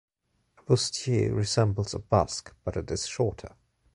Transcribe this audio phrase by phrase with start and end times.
[0.57, 3.53] A bustier resembles a basque, but it is shorter.